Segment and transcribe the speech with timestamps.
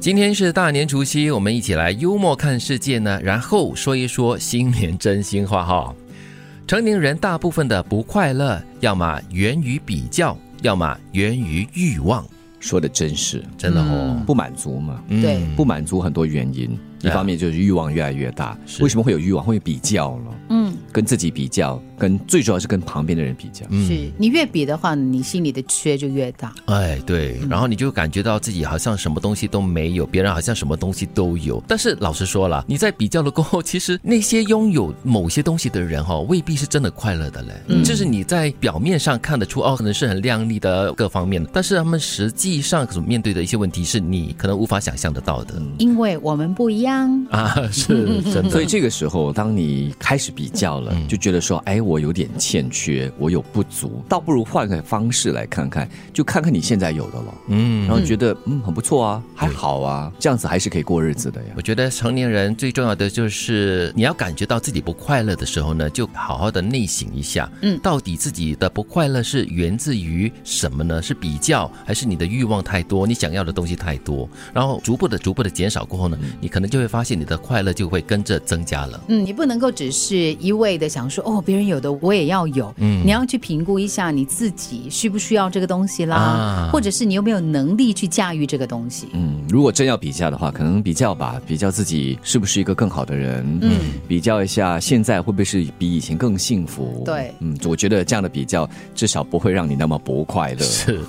[0.00, 5.92] 今天是大年除夕，我们一起来幽默看世界呢，然后说一说新年真心话哈。
[6.68, 12.24] 成年人大部分的不快乐，要么源于比较，要么源于欲望。
[12.60, 15.20] 说的真是，真的哦，不满足嘛，嗯。
[15.20, 15.40] 对。
[15.56, 18.56] 不满足很多原因，一方面就是欲望越来越大。
[18.80, 19.44] 为什么会有欲望？
[19.44, 23.66] 会比较了，嗯，跟自己比较，跟最主要是跟旁边的人比较。
[23.86, 26.52] 是你越比的话，你心里的缺就越大。
[26.66, 31.62] 哎，对，然后你就感觉到自己好像什么东西都没有，别人好像什么东西都有。
[31.66, 37.48] 但是老实说了，你在比较了过后，其实那些拥有某些东西的人哈、未必是真的快乐的嘞。
[37.68, 45.54] 嗯，就是你在表面上看得出哦，可能是很亮丽的各方面，但是他们实际上所面对的一些问题，是你可能无法想象得到的。
[45.78, 47.26] 因为我们不一样。
[47.30, 48.50] 啊，是 真的。
[48.50, 61.50] 所以这个时候，当你开始比较了，就觉得说，哎，我有点欠缺，我有不足，倒不如换个方式来看看，就看看你现在有的了，嗯然后觉得嗯很不错啊，还好啊，这样子还是可以过日子的呀。
[61.54, 71.00] 我觉得成年人最重要的就是你要感觉到自己不快乐的时候呢，就好好的内省一下，嗯到底自己的不快乐是源自于什么呢？
[71.00, 74.28] 是比较，还是你的欲望太多，你想要的东西太多？
[74.52, 79.00] 然后逐步的、逐步的减少过后呢，你可能就会发现你的快乐就会跟着增加了。
[79.08, 82.72] 嗯，你不能够只是一味的想说哦，别人有的我也要有。
[82.78, 89.08] 嗯，你要去评估一下你自己需不需要这个东西啦，啊或者是你有没有能力去驾驭这个东西。
[89.12, 93.70] 嗯，如果真要比较的话，可能比较吧，比较自己是不是一个更好的人，嗯，
[94.06, 97.02] 比较一下现在会不会是比以前更幸福。
[97.04, 100.60] 对嗯，我觉得这样的比较至少不会让你那么不快乐。
[100.64, 101.00] 是，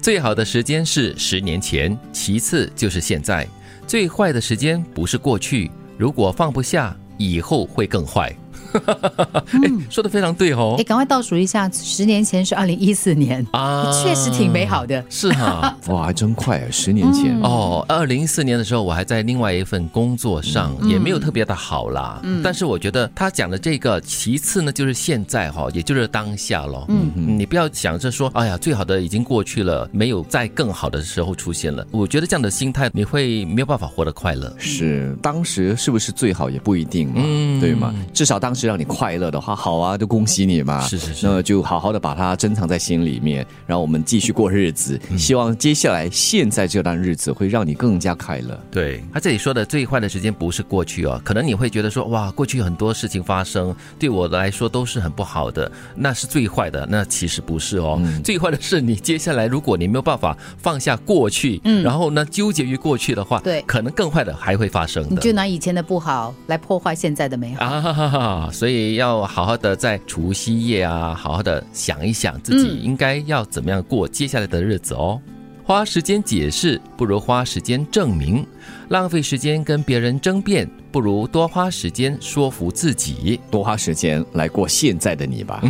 [0.00, 3.46] 最好的时间是十年前，其次就是现在。
[3.86, 8.30] 最坏的时间不是过去，如果放不下，以后会更坏。
[9.62, 10.84] 哎，说的非常对哦哎，。
[10.84, 15.04] 赶快倒数一下，十年前是二零一四年，啊确实挺美好的。
[15.08, 15.76] 是哈。
[15.88, 16.66] 哇，还真快啊！
[16.70, 22.20] 十年前，哦，二零一四年的时候，我还在另外一份工作上，也没有特别的好啦。
[22.22, 26.84] 嗯，但是我觉得他讲的这个，其次呢就是现在哈，也就是当下咯。
[26.88, 31.86] 嗯，你不要想着说，哎呀，最好的已经过去了，没有在更好的时候出现了。
[31.90, 34.52] 我觉得这样的心态，你会没有办法活得快乐。
[34.58, 37.94] 是当时是不是最好也不一定嘛，嗯对吗？
[38.12, 40.80] 至少当时让你快乐的话，好啊，就恭喜你嘛。
[40.80, 45.00] 是是是那就好好的把它珍藏在心里面，然后我们继续过日子。
[45.10, 48.58] 嗯希望接下来现在这段日子会让你更加快乐。
[48.70, 56.86] 对他这里说的最坏的时间不是过去哦，可能你会觉得说哇，过去很多事情发生对我来说都是很不好的，那是最坏的。
[56.90, 65.10] 那其实不是哦，最坏的是你接下来如果你没有办法放下过去，嗯然后呢纠结于过去的话，对可能更坏的还会发生的。
[65.10, 67.64] 你就拿以前的不好来破坏现在的美好。
[67.64, 75.20] 啊，所以要好好的在除夕夜啊，好好的想一想自己应该要怎么样过接下来的日子哦。
[75.64, 78.46] 花时间解释不如花时间证明，
[78.88, 83.40] 浪费时间跟别人争辩不如多花时间说服自己。
[83.50, 85.62] 多花时间来过现在的你吧，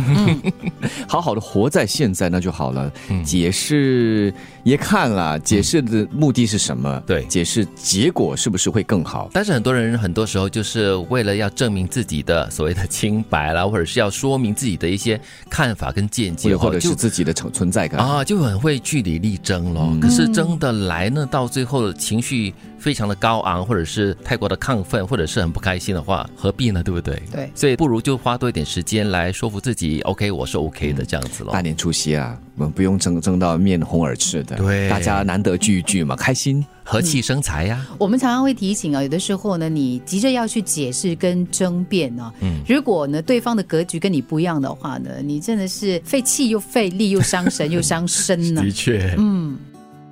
[1.07, 2.91] 好好的活在现在那就好了。
[3.23, 7.01] 解释也看了，解释的目的是什么？
[7.05, 9.29] 对解释结果是不是会更好？
[9.33, 15.19] 但是很多人很多时候就是为了要证明自己的所谓的清白啦，或者是要说明自己的一些
[15.49, 17.99] 看法跟见解，或者是自己的存存在感。
[17.99, 19.97] 啊，就很会据理力争咯。
[20.01, 26.83] 可是争的来呢，到最后情绪非常的高昂，或者是太过的亢奋，或者是很不开心的话，何必呢？
[26.83, 27.21] 对不对？
[27.31, 31.51] 对所以不如就花多一点时间来说服自己，OK，我是 OK 的这样子咯。
[31.51, 36.63] 大年初七啊，我们不用争争到面红耳赤的，对大家难得聚一聚嘛，开心。
[36.83, 48.61] 和气生财呀、我们常常会提醒啊，有的时候呢，你急着要去解释跟争辩呢、嗯，如果呢对方的格局跟你不一样的话呢，你真的是费气又费力又伤神又伤身呢。
[48.65, 49.55] 的确，嗯，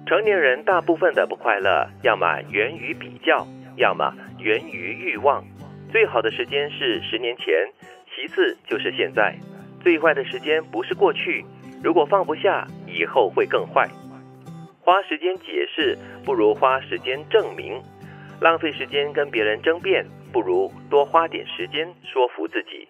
[0.06, 3.48] 成年人大部分的不快乐，要么源于比较，
[3.78, 5.44] 要么源于欲望。
[5.90, 7.56] 最好的时间是十年前，
[8.14, 9.34] 其次就是现在。
[9.80, 11.46] 最坏的时间不是过去，
[11.82, 13.88] 如果放不下，以后会更坏。
[14.82, 17.82] 花时间解释不如花时间证明，
[18.42, 22.88] 浪费时间跟别人争辩不如多花点时间说服自己。